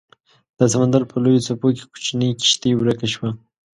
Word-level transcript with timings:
د 0.57 0.59
سمندر 0.73 1.01
په 1.11 1.15
لویو 1.23 1.45
څپو 1.47 1.67
کې 1.75 1.83
کوچنۍ 1.91 2.29
کیشتي 2.39 2.71
ورکه 2.75 3.07
شوه 3.13 3.29